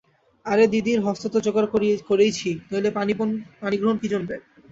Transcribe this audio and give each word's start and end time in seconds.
আরে, 0.45 0.65
দিদির 0.67 0.99
হস্ত 1.01 1.23
তো 1.33 1.37
জোগাড় 1.45 1.69
করেইছি, 2.09 2.49
নইলে 2.69 2.89
পাণিগ্রহণ 3.61 3.95
কী 4.01 4.07
জন্যে? 4.13 4.35